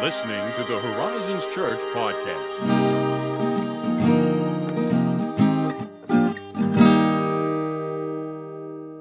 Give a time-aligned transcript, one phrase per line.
[0.00, 2.70] You're listening to the Horizons Church podcast.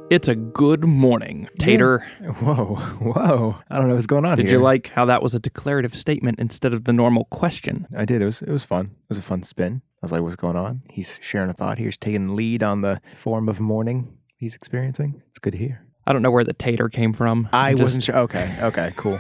[0.10, 2.00] It's a good morning, Tater.
[2.42, 3.56] Whoa, whoa!
[3.70, 4.58] I don't know what's going on Did here.
[4.58, 7.88] you like how that was a declarative statement instead of the normal question?
[7.96, 8.22] I did.
[8.22, 8.88] It was it was fun.
[8.88, 9.82] It was a fun spin.
[9.86, 11.88] I was like, "What's going on?" He's sharing a thought here.
[11.88, 15.24] He's taking the lead on the form of mourning he's experiencing.
[15.30, 15.86] It's good to hear.
[16.10, 17.48] I don't know where the tater came from.
[17.54, 18.18] I Just- wasn't sure.
[18.18, 19.20] Okay, okay, cool.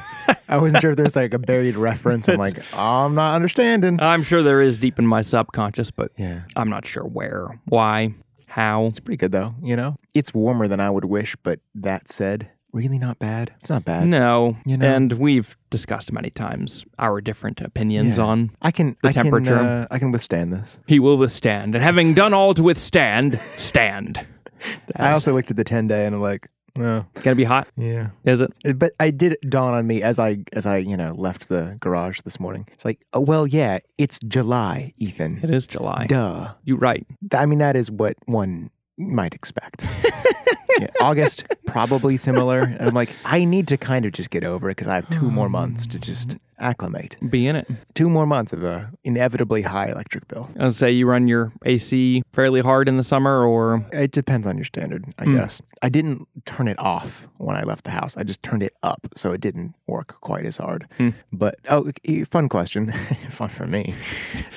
[0.49, 2.27] I wasn't sure if there's like a buried reference.
[2.27, 3.99] I'm like, I'm not understanding.
[4.01, 8.15] I'm sure there is deep in my subconscious, but yeah, I'm not sure where, why,
[8.47, 8.85] how.
[8.87, 9.53] it's pretty good though.
[9.61, 13.53] You know, it's warmer than I would wish, but that said, really not bad.
[13.59, 14.07] It's not bad.
[14.07, 14.87] No, You know?
[14.87, 18.23] and we've discussed many times our different opinions Yeah.
[18.23, 18.95] on I can.
[19.03, 19.57] The I temperature.
[19.57, 20.79] Can, uh, I can withstand this.
[20.87, 24.25] he will withstand, and having done all to withstand, stand.
[24.95, 26.47] I also looked at the 10 day and I'm like,
[26.79, 28.09] oh, Gonna be hot, yeah.
[28.25, 28.51] is it?
[28.63, 31.77] It- But I did dawn on me as I as I you know left the
[31.79, 32.67] garage this morning.
[32.73, 35.39] It's like, oh, well, yeah, it's July, Ethan.
[35.43, 36.05] It is July.
[36.07, 36.53] Duh.
[36.63, 37.05] You're right.
[37.33, 39.85] I mean, that is what one might expect.
[40.79, 42.59] yeah, August probably similar.
[42.59, 45.09] And I'm like, I need to kind of just get over it because I have
[45.09, 47.15] two more months to just acclimate.
[47.29, 47.67] Be in it.
[47.93, 50.49] Two more months of a inevitably high electric bill.
[50.59, 54.57] I'll say you run your AC fairly hard in the summer, or It depends on
[54.57, 55.35] your standard, I Hmm.
[55.37, 55.61] guess.
[55.81, 58.17] I didn't turn it off when I left the house.
[58.17, 60.85] I just turned it up, so it didn't work quite as hard.
[60.97, 61.09] Hmm.
[61.31, 61.91] But oh,
[62.29, 62.91] fun question,
[63.29, 63.93] fun for me.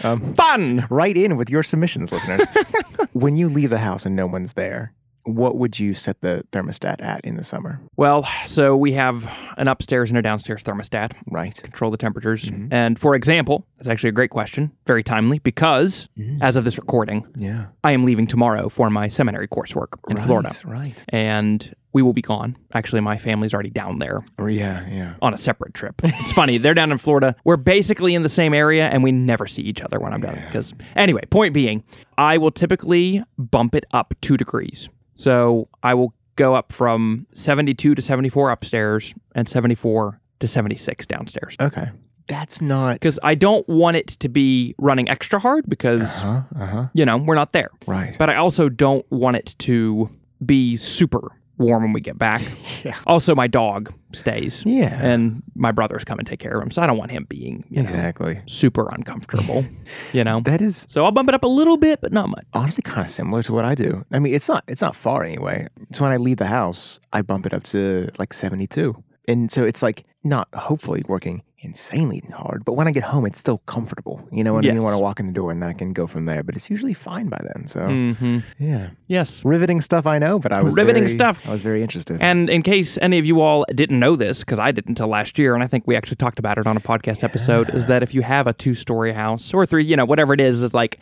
[0.03, 0.87] Um, fun.
[0.91, 2.45] right in with your submissions, listeners.
[3.13, 4.93] when you leave the house and no one's there,
[5.25, 7.81] what would you set the thermostat at in the summer?
[7.97, 11.55] Well, so we have an upstairs and a downstairs thermostat, Right.
[11.63, 12.47] control the temperatures.
[12.47, 12.73] Mm-hmm.
[12.73, 16.39] And for example, that's actually a great question, very timely, because mm.
[16.41, 17.67] as of this recording, Yeah.
[17.85, 20.51] I am leaving tomorrow for my seminary coursework in Florida.
[20.65, 21.03] Right.
[21.09, 22.57] And we will be gone.
[22.73, 25.15] Actually, my family's already down there Or yeah, yeah.
[25.21, 26.01] on a separate trip.
[26.03, 26.57] It's funny.
[26.59, 27.37] They're down in Florida.
[27.45, 30.43] We're basically in the same area and we never see each other when I'm done.
[30.47, 31.85] Because, anyway, point being,
[32.17, 34.89] I will typically bump it up two degrees.
[35.15, 41.57] So I will go up from 72 to 74 upstairs and 74 to 76 downstairs.
[41.61, 41.91] Okay.
[42.29, 42.95] That's not.
[42.95, 46.43] Because I don't want it to be running extra hard because, Huh?
[46.59, 46.87] Uh huh.
[46.95, 47.71] you know, we're not there.
[47.87, 48.17] Right.
[48.19, 50.09] But I also don't want it to
[50.45, 52.43] be super warm when we get back.
[52.85, 52.95] Yeah.
[53.07, 54.65] Also, my dog stays.
[54.67, 54.99] Yeah.
[55.01, 56.73] And my brothers come and take care of him.
[56.73, 58.41] So I don't want him being you know, Exactly.
[58.47, 59.65] super uncomfortable,
[60.13, 60.41] you know?
[60.41, 62.45] That is So I'll bump it up a little bit, but not much.
[62.55, 64.05] honestly kind of similar to what I do.
[64.11, 65.69] I mean, it's not it's not far anyway.
[65.93, 69.01] So when I leave the house, I bump it up to like 72.
[69.29, 73.39] And so it's like not hopefully working insanely hard, but when I get home, it's
[73.39, 74.27] still comfortable.
[74.33, 74.75] You know what I Yes.
[74.75, 74.83] mean?
[74.83, 76.69] When I walk in the door and then I can go from there, but it's
[76.69, 77.67] usually fine by then.
[77.67, 79.45] So hmm yeah, Yes.
[79.45, 81.41] riveting stuff I know, but I was Riveting very- stuff.
[81.47, 82.19] I was very interested.
[82.21, 85.39] And in case any of you all didn't know this, because I didn't until last
[85.39, 88.03] year, and I think we actually talked about it on a podcast episode, is that
[88.03, 90.75] if you have a two story house or three, you know, whatever it is, is
[90.75, 90.99] like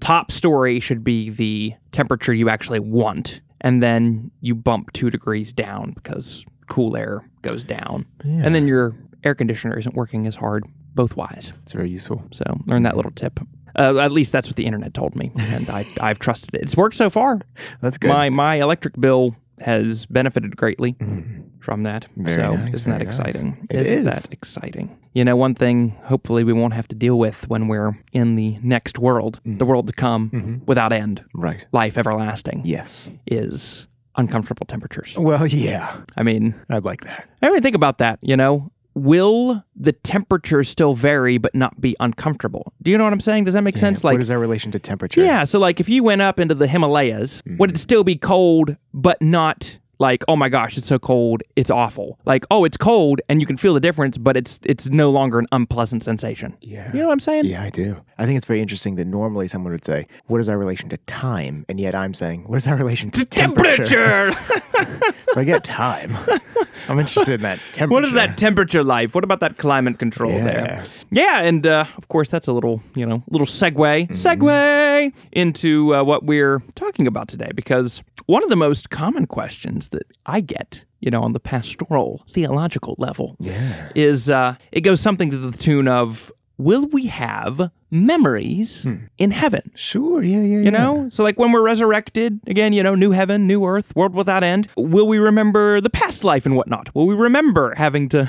[0.00, 3.40] top story should be the temperature you actually want.
[3.60, 8.06] And then you bump two degrees down because cool air goes down.
[8.24, 8.94] And then your
[9.24, 11.52] air conditioner isn't working as hard both wise.
[11.62, 12.22] it's very useful.
[12.32, 13.40] So learn that little tip.
[13.78, 16.60] Uh, at least that's what the internet told me, and I, I've trusted it.
[16.62, 17.40] It's worked so far.
[17.80, 18.08] That's good.
[18.08, 20.94] My my electric bill has benefited greatly
[21.60, 22.06] from that.
[22.16, 23.18] Very so nice, isn't that very nice.
[23.18, 23.66] exciting?
[23.70, 24.22] It isn't is.
[24.24, 24.98] that exciting?
[25.14, 28.58] You know, one thing hopefully we won't have to deal with when we're in the
[28.62, 29.58] next world, Mm.
[29.58, 30.64] the world to come Mm-hmm.
[30.66, 31.64] without end, right.
[31.72, 33.10] life everlasting, Yes.
[33.26, 35.16] is uncomfortable temperatures.
[35.16, 35.96] Well, yeah.
[36.16, 37.28] I mean, I'd like that.
[37.40, 38.70] I mean, think about that, you know?
[38.94, 42.72] Will the temperature still vary but not be uncomfortable?
[42.82, 43.44] Do you know what I'm saying?
[43.44, 44.04] Does that make sense?
[44.04, 45.22] Like what is our relation to temperature?
[45.24, 47.74] Yeah, so like if you went up into the Himalayas, would Mm-hmm.
[47.74, 52.18] it still be cold but not like oh my gosh, it's so cold, it's awful.
[52.24, 55.38] Like oh, it's cold and you can feel the difference, but it's it's no longer
[55.38, 56.56] an unpleasant sensation.
[56.60, 56.90] Yeah.
[56.92, 57.44] You know what I'm saying?
[57.46, 58.02] Yeah, I do.
[58.18, 60.96] I think it's very interesting that normally someone would say, "What is our relation to
[60.98, 65.12] time?" and yet I'm saying, "What is our relation to temperature?" Temperature.
[65.34, 66.16] Forget time.
[66.88, 67.88] I'm interested in that temperature.
[67.94, 69.14] what is that temperature life?
[69.14, 70.44] What about that climate control Yeah.
[70.44, 70.84] there?
[71.10, 73.72] Yeah, and uh, of course that's a little you know little segue
[74.08, 74.12] Mm-hmm.
[74.14, 79.88] segue into uh, what we're talking about today because one of the most common questions
[79.88, 83.90] that I get you know on the pastoral theological level Yeah.
[83.94, 88.96] is uh, it goes something to the tune of will we have memories hmm.
[89.18, 90.22] in heaven Sure.
[90.22, 90.40] Yeah.
[90.40, 90.60] Yeah.
[90.60, 94.14] you know so like when we're resurrected again you know new heaven new earth world
[94.14, 98.28] without end will we remember the past life and whatnot will we remember having to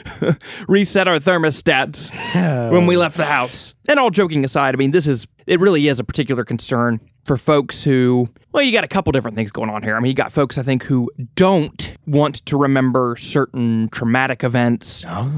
[0.68, 2.10] reset our thermostats
[2.70, 5.88] when we left the house and all joking aside i mean this is it really
[5.88, 9.70] is a particular concern for folks who well you got a couple different things going
[9.70, 13.88] on here i mean you got folks i think who don't want to remember certain
[13.90, 15.30] traumatic events, Oh.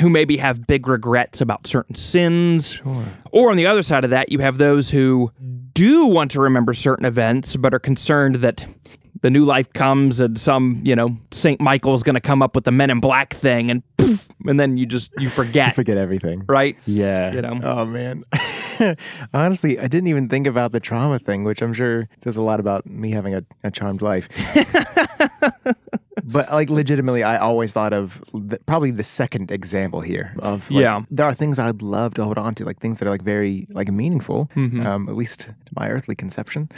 [0.00, 2.80] who maybe have big regrets about certain sins.
[3.32, 5.30] Or on the other side of that, you have those who
[5.74, 8.66] do want to remember certain events, but are concerned that
[9.22, 11.58] the new life comes and some, you know, St.
[11.60, 14.76] Michael's going to come up with the men in black thing and poof, and then
[14.76, 16.44] you just, you forget, Forget everything.
[16.46, 16.76] right?
[16.86, 17.32] Yeah.
[17.32, 17.58] You know?
[17.62, 18.24] Oh man.
[19.32, 22.60] Honestly, I didn't even think about the trauma thing, which I'm sure says a lot
[22.60, 24.28] about me having a, a charmed life.
[26.26, 30.82] but like legitimately, I always thought of the, probably the second example here of like,
[30.82, 31.02] Yeah.
[31.10, 33.66] there are things I'd love to hold on to, like things that are like very
[33.70, 34.86] like meaningful, Mm-hmm.
[34.86, 36.68] um, at least to my earthly conception.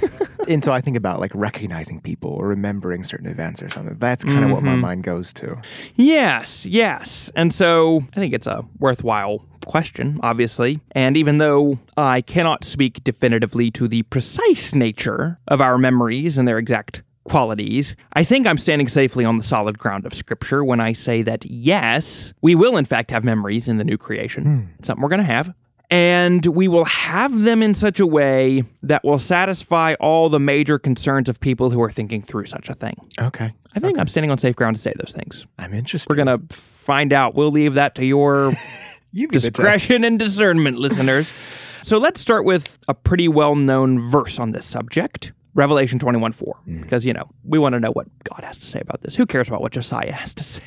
[0.48, 3.96] and so I think about like recognizing people or remembering certain events or something.
[3.98, 4.66] That's kind of what Mm-hmm.
[4.66, 5.60] my mind goes to.
[5.94, 7.30] Yes, yes.
[7.34, 10.80] And so I think it's a worthwhile question, obviously.
[10.92, 16.46] And even though I cannot speak definitively to the precise nature of our memories and
[16.48, 20.80] their exact qualities, I think I'm standing safely on the solid ground of Scripture when
[20.80, 24.44] I say that yes, we will in fact have memories in the new creation.
[24.44, 24.66] Hmm.
[24.78, 25.54] It's something we're going to have.
[25.90, 30.78] And we will have them in such a way that will satisfy all the major
[30.78, 32.94] concerns of people who are thinking through such a thing.
[33.18, 33.54] Okay.
[33.74, 35.46] I think I'm standing on safe ground to say those things.
[35.58, 36.10] I'm interested.
[36.10, 37.34] We're going to find out.
[37.34, 38.52] We'll leave that to your
[39.12, 41.32] you discretion and discernment, listeners.
[41.84, 45.32] So let's start with a pretty well known verse on this subject.
[45.58, 46.56] Revelation 21 4.
[46.68, 46.82] Mm.
[46.82, 49.16] Because, you know, we want to know what God has to say about this.
[49.16, 50.62] Who cares about what Josiah has to say?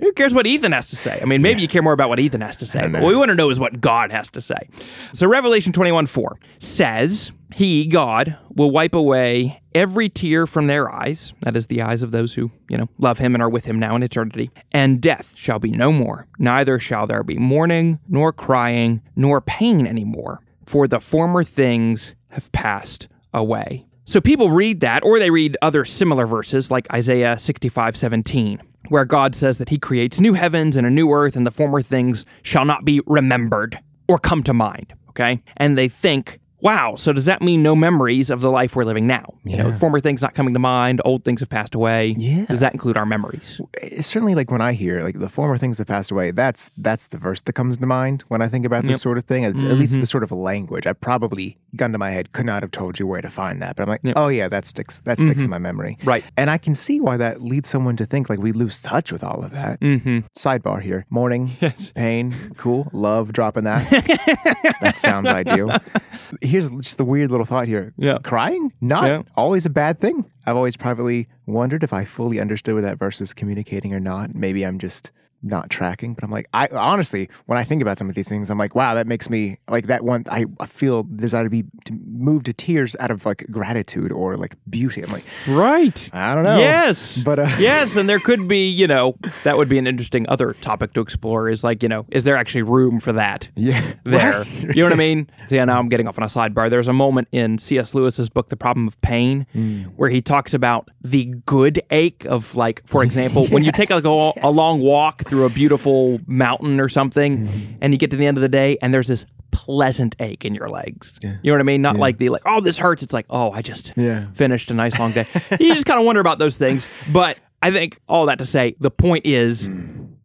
[0.00, 1.18] Who cares what Ethan has to say?
[1.20, 3.16] I mean, maybe you care more about what Ethan has to say, but what we
[3.16, 4.68] want to know is what God has to say.
[5.12, 11.34] So, Revelation 21 4 says, He, God, will wipe away every tear from their eyes.
[11.40, 13.80] That is the eyes of those who, you know, love Him and are with Him
[13.80, 14.52] now in eternity.
[14.70, 16.28] And death shall be no more.
[16.38, 22.52] Neither shall there be mourning, nor crying, nor pain anymore, for the former things have
[22.52, 23.86] passed away.
[24.04, 29.04] So people read that, or they read other similar verses like Isaiah 65 17, where
[29.04, 32.24] God says that He creates new heavens and a new earth, and the former things
[32.42, 33.78] shall not be remembered
[34.08, 34.92] or come to mind.
[35.10, 35.42] Okay.
[35.56, 39.06] And they think, wow, so does that mean no memories of the life we're living
[39.06, 39.34] now?
[39.44, 42.14] You know, former things not coming to mind, old things have passed away.
[42.16, 42.46] Yeah.
[42.46, 43.60] Does that include our memories?
[43.74, 46.70] it's eh, certainly like when I hear like the former things that passed away, that's
[46.76, 49.42] that's the verse that comes to mind when I think about this sort of thing.
[49.42, 50.04] It's at least the mm-hmm.
[50.04, 50.86] sort of language.
[50.86, 53.76] I probably gun to my head could not have told you where to find that,
[53.76, 55.00] but I'm like, oh yeah, that sticks.
[55.00, 55.50] That sticks in mm-hmm.
[55.50, 55.98] my memory.
[56.04, 56.24] Right.
[56.36, 59.24] And I can see why that leads someone to think like we lose touch with
[59.24, 59.80] all of that.
[59.80, 60.20] Mm-hmm.
[60.36, 61.50] Sidebar here: mourning,
[61.94, 63.88] pain, cool, love, dropping that.
[64.80, 65.76] that sounds ideal.
[66.52, 67.94] Here's just the weird little thought here.
[67.96, 68.18] Yeah.
[68.22, 69.22] Crying, not Yeah.
[69.36, 70.26] always a bad thing.
[70.44, 74.34] I've always privately wondered if I fully understood what that verse is communicating or not.
[74.34, 75.10] Maybe I'm just
[75.42, 78.50] not tracking, but I'm like, I honestly, when I think about some of these things,
[78.50, 80.24] I'm like, wow, that makes me like that one.
[80.30, 84.36] I, I feel desire to be to move to tears out of like gratitude or
[84.36, 85.02] like beauty.
[85.02, 86.10] I'm like, Right.
[86.12, 86.58] I don't know.
[86.58, 87.22] Yes.
[87.24, 90.52] But, uh, yes, and there could be, you know, that would be an interesting other
[90.52, 93.48] topic to explore is like, you know, is there actually room for that?
[93.56, 94.40] yeah, There.
[94.40, 94.62] right.
[94.62, 95.28] You know what I mean?
[95.48, 96.70] So yeah, now I'm getting off on a sidebar.
[96.70, 97.94] There's a moment in C.S.
[97.94, 99.82] Lewis's book, The Problem of Pain, Hmm.
[99.96, 104.04] where he talks about the good ache of like, for example, when you take like
[104.04, 107.58] a, a long walk through a beautiful mountain or something, Hmm.
[107.80, 110.54] and you get to the end of the day, and there's this pleasant ache in
[110.54, 111.18] your legs.
[111.22, 111.80] You know what I mean?
[111.82, 113.02] Not like the like, oh, this hurts.
[113.02, 114.26] It's like, oh, I just Yeah.
[114.34, 115.26] finished a nice long day.
[115.60, 117.10] you just kind of wonder about those things.
[117.12, 119.68] But I think all that to say, the point is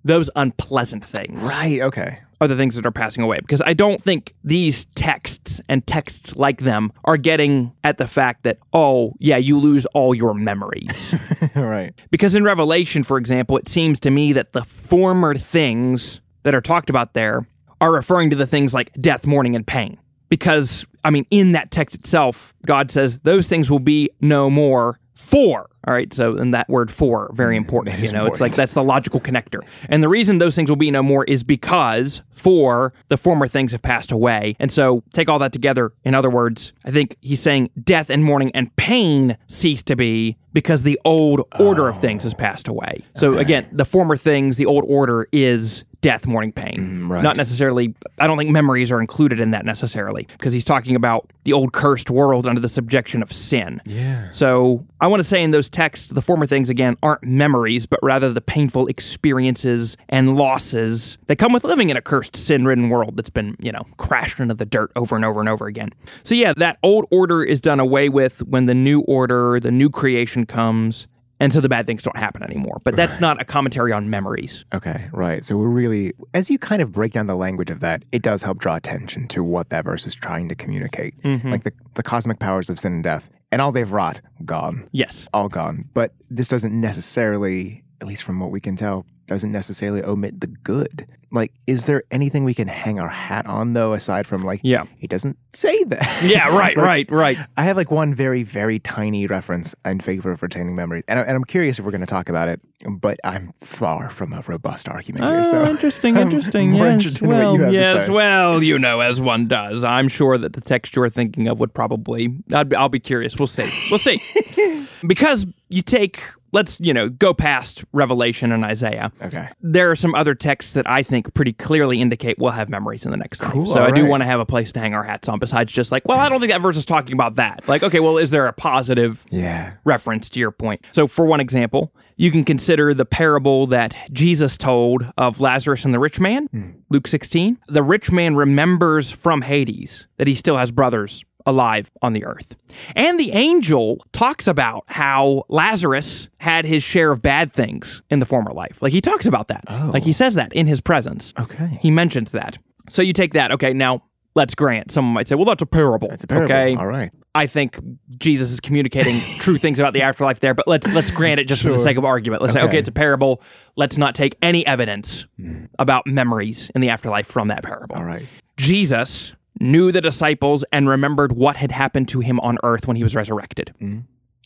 [0.03, 1.81] those unpleasant things Right.
[1.81, 2.19] Okay.
[2.39, 6.35] Are the things that are passing away because I don't think these texts and texts
[6.35, 11.15] like them are getting at the fact that, oh, yeah, you lose all your memories.
[11.55, 11.93] Right.
[12.11, 16.61] because in Revelation, for example, it seems to me that the former things that are
[16.61, 17.47] talked about there
[17.81, 19.97] are referring to the things like death, mourning, and pain.
[20.29, 24.99] Because, I mean, in that text itself, God says those things will be no more
[25.17, 25.69] for.
[25.87, 26.13] All right.
[26.13, 27.99] So, and that word for, very important.
[27.99, 29.61] You know, it's like that's the logical connector.
[29.89, 33.71] And the reason those things will be no more is because for the former things
[33.71, 34.55] have passed away.
[34.59, 35.91] And so take all that together.
[36.03, 40.37] In other words, I think he's saying death and mourning and pain cease to be
[40.53, 43.03] because the old order of things has passed away.
[43.15, 47.03] So again, the former things, the old order is death, mourning, pain.
[47.05, 47.21] Mm, right.
[47.21, 51.31] Not necessarily, I don't think memories are included in that necessarily because he's talking about
[51.43, 53.81] the old cursed world under the subjection of sin.
[53.85, 54.29] Yeah.
[54.29, 57.99] So I want to say in those texts, the former things again aren't memories, but
[58.01, 62.89] rather the painful experiences and losses that come with living in a cursed, sin ridden
[62.89, 65.89] world that's been, you know, crashed into the dirt over and over and over again.
[66.23, 69.89] So yeah, that old order is done away with when the new order, the new
[69.89, 71.07] creation comes.
[71.39, 72.79] And so the bad things don't happen anymore.
[72.83, 74.65] But that's not a commentary on memories.
[74.73, 75.45] Okay, right.
[75.45, 78.41] So we're really, as you kind of break down the language of that, it does
[78.41, 81.15] help draw attention to what that verse is trying to communicate.
[81.21, 81.51] Mm-hmm.
[81.51, 85.27] Like the, the cosmic powers of sin and death, and all they've wrought, gone, Yes.
[85.31, 85.89] all gone.
[85.93, 90.47] But this doesn't necessarily, at least from what we can tell, doesn't necessarily omit the
[90.47, 91.05] good.
[91.29, 94.85] Like, is there anything we can hang our hat on though, aside from like, Yeah.
[94.97, 96.21] he doesn't say that.
[96.23, 97.37] Yeah, right, right, right.
[97.57, 101.23] I have like one very, very tiny reference in favor of retaining memories, and, I,
[101.23, 102.61] and I'm curious if we're going to talk about it.
[102.89, 105.43] But I'm far from a robust argument here.
[105.43, 106.71] So Oh, interesting, interesting.
[106.71, 108.11] more yes, interested in what well, you have to yes, say.
[108.13, 109.83] well, you know, as one does.
[109.83, 112.37] I'm sure that the text you're thinking of would probably.
[112.53, 113.37] I'd, I'll be curious.
[113.37, 113.63] We'll see.
[113.91, 114.87] We'll see.
[115.07, 116.21] because you take.
[116.57, 119.11] Let's you know go past Revelation and Isaiah.
[119.21, 119.47] Okay.
[119.61, 123.11] There are some other texts that I think pretty clearly indicate we'll have memories in
[123.11, 123.69] the next Cool, life.
[123.69, 124.09] So I do right.
[124.09, 125.37] want to have a place to hang our hats on.
[125.37, 127.69] Besides just like, well, I don't think that verse is talking about that.
[127.69, 129.73] Like, okay, well, is there a positive Yeah.
[129.83, 130.81] reference to your point.
[130.91, 135.93] So, for one example, you can consider the parable that Jesus told of Lazarus and
[135.93, 136.69] the rich man, hmm.
[136.89, 137.59] Luke 16.
[137.67, 142.55] The rich man remembers from Hades that he still has brothers alive on the earth.
[142.95, 148.25] And the angel talks about how Lazarus had his share of bad things in the
[148.25, 148.81] former life.
[148.81, 149.63] Like he talks about that.
[149.67, 149.89] Oh.
[149.93, 151.33] Like he says that in his presence.
[151.39, 151.79] Okay.
[151.81, 152.59] He mentions that.
[152.89, 153.51] So you take that.
[153.53, 154.03] Okay, now
[154.35, 154.91] let's grant.
[154.91, 156.09] Someone might say, well, that's a parable.
[156.11, 156.53] It's a parable.
[156.53, 156.75] Okay.
[156.75, 157.11] All right.
[157.33, 157.79] I think
[158.17, 161.61] Jesus is communicating true things about the afterlife there, but let's let's grant it just
[161.61, 162.41] for the sake of argument.
[162.41, 162.67] Let's say, Okay.
[162.67, 163.41] okay, it's a parable.
[163.75, 165.65] Let's not take any evidence hmm.
[165.79, 167.95] about memories in the afterlife from that parable.
[167.95, 168.27] All right.
[168.57, 173.03] Jesus knew the disciples and remembered what had happened to him on earth when he
[173.03, 173.73] was resurrected.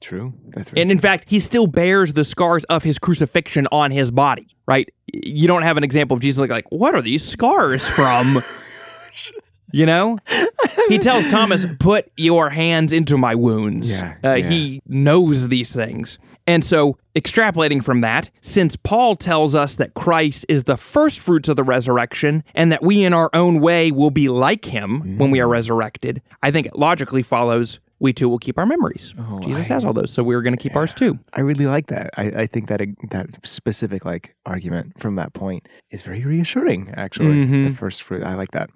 [0.02, 0.34] True.
[0.50, 0.82] That's right.
[0.82, 4.90] And in fact, he still bears the scars of his crucifixion on his body, right?
[5.14, 8.40] You don't have an example of Jesus like, like what are these scars from?
[9.74, 10.18] You know?
[10.90, 13.90] He tells Thomas, put your hands into my wounds.
[13.90, 14.50] Yeah, Uh, yeah.
[14.50, 16.20] He knows these things.
[16.48, 21.48] And so, extrapolating from that, since Paul tells us that Christ is the first fruits
[21.50, 25.30] of the resurrection and that we in our own way will be like him when
[25.32, 25.44] we Mm.
[25.44, 29.14] are resurrected, I think it logically follows we too will keep our memories.
[29.44, 31.20] Jesus has all those, so we're going to keep ours too.
[31.34, 32.10] I really like that.
[32.18, 32.82] I, I think that
[33.12, 36.92] that specific like argument from that point is very reassuring.
[36.98, 37.66] Actually, Mm-hmm.
[37.66, 38.24] the first fruit.
[38.24, 38.70] I like that.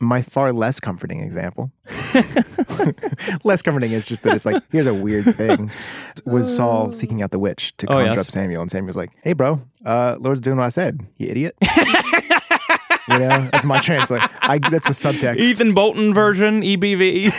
[0.00, 1.70] My far less comforting example.
[3.44, 5.70] less comforting is just that it's like here's a weird thing.
[6.24, 8.18] Was Saul seeking out the witch to Oh, conjure yes.
[8.26, 11.00] up Samuel, and Samuel's like, "Hey, bro, uh, Lord's doing what I said.
[11.16, 11.54] You idiot."
[13.12, 14.22] you know, that's my translate.
[14.40, 15.38] I that's the subtext.
[15.38, 17.32] Ethan Bolton version, EBV.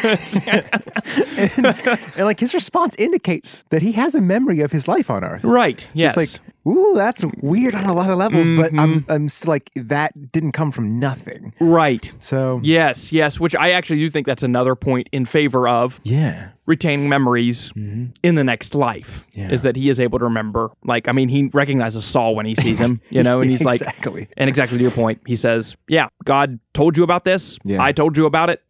[2.18, 5.44] and like his response indicates that he has a memory of his life on Earth.
[5.44, 5.88] right.
[5.94, 6.18] Yes.
[6.18, 6.30] Like,
[6.68, 8.80] ooh, that's weird on a lot of levels, but Mm-hmm.
[8.80, 11.54] I'm, I'm still like, that didn't come from nothing.
[11.60, 12.12] right.
[12.20, 16.50] So, Yes, yes, which I actually do think that's another point in favor of yeah.
[16.66, 19.52] retaining memories in the next life Yeah.
[19.52, 20.72] is that he is able to remember.
[20.84, 23.82] Like, I mean, he recognizes Saul when he sees him, you know, and he's like,
[23.82, 24.28] Exactly.
[24.38, 27.58] and exactly to your point, he says, Yeah, God told you about this.
[27.66, 27.82] Yeah.
[27.84, 28.62] I told you about it,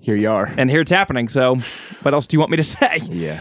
[0.00, 0.52] Here you are.
[0.56, 1.28] and here it's happening.
[1.28, 1.56] So,
[2.02, 2.98] what else do you want me to say?
[3.10, 3.40] Yeah.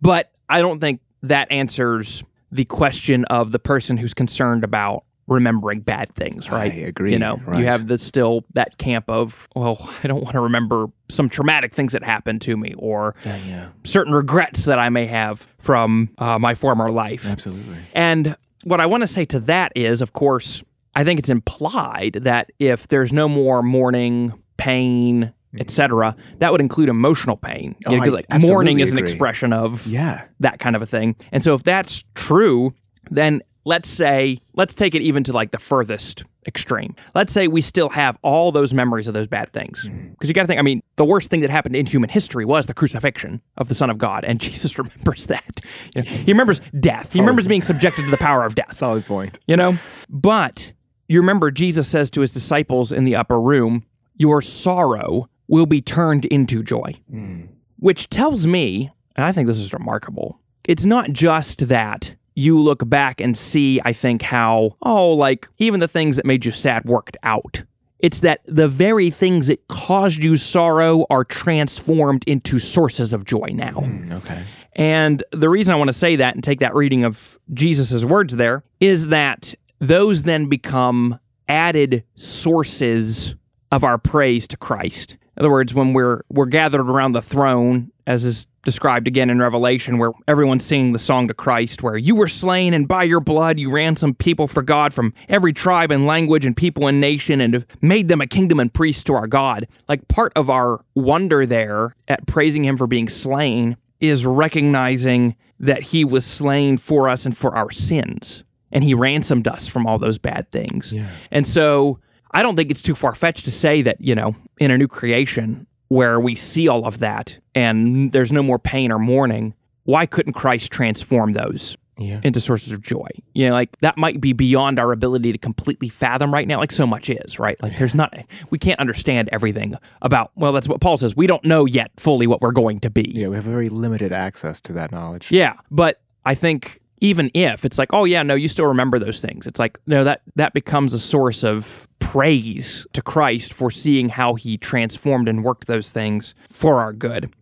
[0.00, 5.80] But I don't think that answers the question of the person who's concerned about remembering
[5.80, 6.72] bad things, right?
[6.72, 7.60] I agree, You know, right.
[7.60, 11.72] you have the still that camp of, well, I don't want to remember some traumatic
[11.72, 13.68] things that happened to me or yeah.
[13.84, 17.26] certain regrets that I may have from uh, my former life.
[17.26, 17.76] Absolutely.
[17.94, 20.64] And what I want to say to that is, of course,
[20.96, 25.60] I think it's implied that if there's no more mourning, pain, Mm-hmm.
[25.62, 27.74] etc., that would include emotional pain.
[27.84, 29.10] Oh, Because I like mourning is an agree.
[29.10, 30.22] expression of Yeah.
[30.38, 31.16] that kind of a thing.
[31.32, 32.72] And so if that's true,
[33.10, 36.94] then let's say let's take it even to like the furthest extreme.
[37.16, 39.84] Let's say we still have all those memories of those bad things.
[39.86, 40.10] Mm-hmm.
[40.10, 42.44] Because you got to think, I mean, the worst thing that happened in human history
[42.44, 45.60] was the crucifixion of the Son of God, and Jesus remembers that.
[45.96, 47.12] You know, he remembers death.
[47.12, 48.76] He remembers being subjected to the power of death.
[48.76, 49.40] Solid point.
[49.48, 49.74] You know,
[50.08, 50.72] but
[51.08, 53.84] you remember Jesus says to his disciples in the upper room,
[54.16, 57.42] "Your sorrow will be turned into joy," hmm.
[57.78, 60.40] which tells me, and I think this is remarkable.
[60.64, 65.80] It's not just that you look back and see, I think, how, oh, like even
[65.80, 67.64] the things that made you sad worked out.
[67.98, 73.50] It's that the very things that caused you sorrow are transformed into sources of joy
[73.52, 73.82] now.
[73.82, 74.44] Hmm, okay.
[74.74, 78.36] And the reason I want to say that and take that reading of Jesus' words
[78.36, 83.34] there is that those then become added sources
[83.70, 85.16] of our praise to Christ.
[85.40, 89.38] In other words, when we're we're gathered around the throne, as is described again in
[89.38, 93.20] Revelation, where everyone's singing the song to Christ, where you were slain and by your
[93.20, 97.40] blood you ransomed people for God from every tribe and language and people and nation
[97.40, 99.66] and made them a kingdom and priests to our God.
[99.88, 105.84] Like part of our wonder there at praising him for being slain is recognizing that
[105.84, 108.44] he was slain for us and for our sins.
[108.72, 110.92] And he ransomed us from all those bad things.
[111.30, 111.98] And so
[112.32, 114.88] I don't think it's too far fetched to say that, you know, in a new
[114.88, 120.06] creation, where we see all of that and there's no more pain or mourning, why
[120.06, 122.20] couldn't Christ transform those Yeah.
[122.22, 123.08] into sources of joy?
[123.34, 126.70] You know, like that might be beyond our ability to completely fathom right now, like
[126.70, 127.60] so much is, right?
[127.60, 128.14] Like there's not,
[128.50, 131.16] we can't understand everything about, well, that's what Paul says.
[131.16, 133.10] We don't know yet fully what we're going to be.
[133.12, 135.32] Yeah, we have very limited access to that knowledge.
[135.32, 139.20] Yeah, but I think even if it's like, oh yeah, no, you still remember those
[139.20, 139.46] things.
[139.46, 144.34] It's like no, that that becomes a source of praise to Christ for seeing how
[144.34, 147.32] He transformed and worked those things for our good.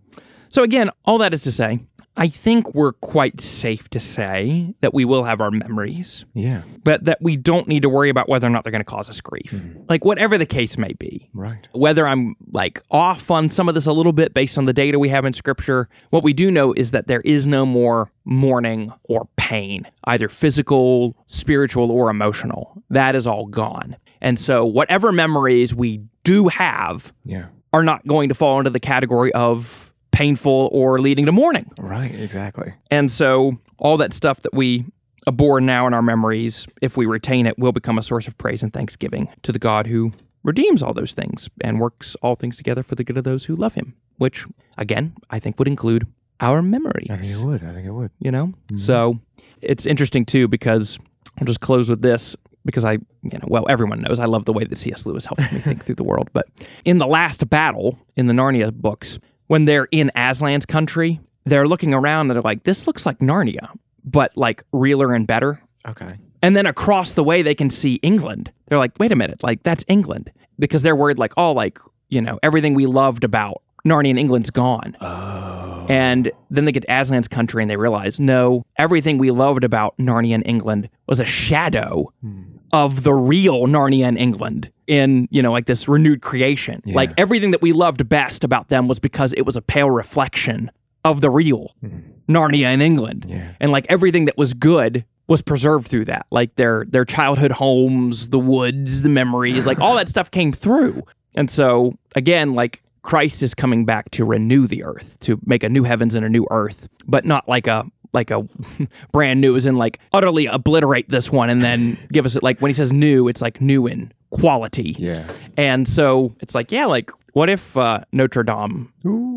[0.49, 1.81] So again, all that is to say,
[2.19, 6.63] I think we're quite safe to say that we will have our memories, Yeah.
[6.85, 9.09] but that we don't need to worry about whether or not they're going to cause
[9.09, 9.53] us grief.
[9.53, 9.83] Mm-hmm.
[9.89, 11.69] Like whatever the case may be Right.
[11.73, 14.99] whether I'm like off on some of this a little bit based on the data
[14.99, 18.93] we have in scripture, what we do know is that there is no more mourning
[19.05, 22.83] or pain, either physical, spiritual, or emotional.
[22.91, 23.97] That is all gone.
[24.21, 27.47] And so, whatever memories we do have Yeah.
[27.73, 31.71] are not going to fall into the category of painful or leading to mourning.
[31.79, 32.15] Right.
[32.15, 32.75] Exactly.
[32.91, 34.85] And so, all that stuff that we
[35.27, 38.63] abhor now in our memories, if we retain it, will become a source of praise
[38.63, 40.13] and thanksgiving to the God who
[40.43, 43.55] redeems all those things and works all things together for the good of those who
[43.55, 44.47] love him, which,
[44.77, 46.07] again, I think would include
[46.41, 47.09] our memories.
[47.11, 47.63] I think it would.
[47.63, 48.11] I think it would.
[48.21, 48.47] You know?
[48.47, 48.77] Mm-hmm.
[48.77, 49.21] So,
[49.61, 50.99] it's interesting too because
[51.39, 54.53] I'll just close with this because I, you know, well, everyone knows I love the
[54.53, 55.07] way that C.S.
[55.07, 56.29] Lewis helped me think through the world.
[56.33, 56.49] But
[56.85, 61.93] in the last battle in the Narnia books, when they're in Aslan's country, they're looking
[61.93, 63.71] around and they're like, this looks like Narnia,
[64.05, 65.63] but like realer and better.
[65.87, 66.17] Okay.
[66.43, 68.53] And then across the way, they can see England.
[68.67, 70.31] They're like, wait a minute, like that's England.
[70.59, 71.79] Because they're worried, like, oh, like,
[72.09, 74.97] you know, everything we loved about Narnia and England's gone.
[75.01, 75.87] Oh.
[75.89, 79.97] And then they get to Aslan's country and they realize, no, everything we loved about
[79.99, 82.58] Narnia and England was a shadow hmm.
[82.73, 86.83] Of the real Narnia and England in, you know, like this renewed creation.
[86.87, 90.71] Like everything that we loved best about them was because it was a pale reflection
[91.05, 91.99] of the real hmm.
[92.29, 93.27] Narnia and England.
[93.29, 93.53] Yeah.
[93.61, 96.27] And like everything that was good was preserved through that.
[96.31, 101.03] Like their their childhood homes, the woods, the memories, like all that stuff came through.
[101.35, 105.69] And so again, like Christ is coming back to renew the earth, to make a
[105.69, 108.47] new heavens and a new earth, but not like a like a
[109.13, 112.43] brand new as in like utterly obliterate this one and then give us it.
[112.43, 114.95] like when he says new, it's like new in quality.
[114.99, 115.27] Yeah.
[115.57, 118.93] And so it's like, yeah, like what if uh, Notre Dame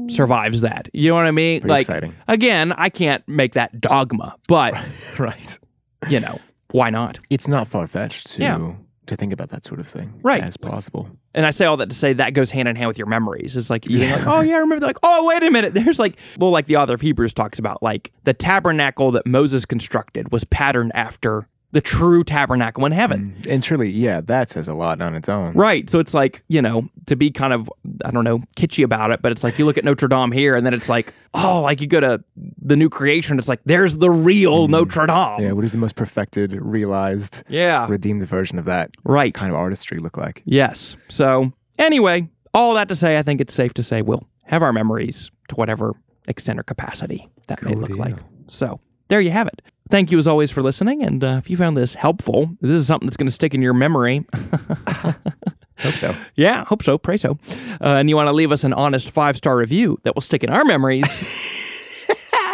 [0.10, 0.90] survives that?
[0.94, 1.62] You know what I mean?
[1.62, 2.16] Pretty like exciting.
[2.28, 4.74] again, I can't make that dogma, but
[5.20, 5.58] Right.
[6.10, 6.40] you know,
[6.72, 7.20] why not?
[7.30, 8.74] It's not far fetched to Yeah.
[9.08, 10.20] To think about that sort of thing.
[10.22, 10.44] Right.
[10.44, 11.10] As possible.
[11.34, 13.56] And I say all that to say that goes hand in hand with your memories.
[13.56, 14.86] It's like you're like, oh yeah, I remember.
[14.86, 15.74] Like, oh wait a minute.
[15.74, 19.66] There's like, well, like the author of Hebrews talks about, like the tabernacle that Moses
[19.66, 23.36] constructed was patterned after the true tabernacle in heaven.
[23.42, 23.54] Mm.
[23.54, 25.54] And truly, yeah, that says a lot on its own.
[25.54, 25.90] Right.
[25.90, 27.70] So it's like, you know, to be kind of,
[28.04, 30.56] I don't know, kitschy about it, but it's like you look at Notre Dame here
[30.56, 32.24] and then it's like, oh, like you go to
[32.62, 33.40] the new creation.
[33.40, 34.72] It's like, there's the real mm.
[34.72, 35.40] Notre Dame.
[35.48, 37.88] Yeah, What is the most perfected, realized, Yeah.
[37.90, 39.34] redeemed version of that Right.
[39.34, 40.44] kind of artistry look like?
[40.46, 40.98] Yes.
[41.08, 44.74] So, anyway, all that to say, I think it's safe to say we'll have our
[44.74, 45.94] memories to whatever
[46.28, 47.98] extent or capacity that may look deal.
[47.98, 48.16] like.
[48.48, 49.62] So, there you have it.
[49.92, 51.04] Thank you as always for listening.
[51.04, 53.62] And uh, if you found this helpful, this is something that's going to stick in
[53.62, 54.26] your memory.
[55.80, 56.16] Hope so.
[56.36, 57.00] yeah, hope so.
[57.00, 57.40] Pray so.
[57.82, 60.44] Uh, and you want to leave us an honest five star review that will stick
[60.44, 61.48] in our memories.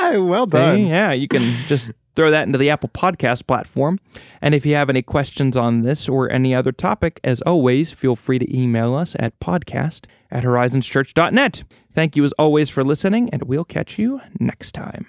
[0.10, 0.88] Well done.
[0.88, 4.00] Yeah, you can just throw that into the Apple Podcast platform.
[4.42, 8.16] And if you have any questions on this or any other topic, as always, feel
[8.16, 11.64] free to email us at podcast at horizonschurch.net.
[11.94, 15.08] Thank you as always for listening, and we'll catch you next time.